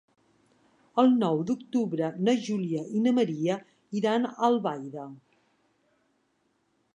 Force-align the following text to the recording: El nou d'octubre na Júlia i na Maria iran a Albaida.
El 1.01 1.11
nou 1.23 1.43
d'octubre 1.49 2.09
na 2.29 2.35
Júlia 2.47 2.81
i 3.01 3.03
na 3.03 3.13
Maria 3.19 3.59
iran 4.01 4.27
a 4.31 4.33
Albaida. 4.49 5.05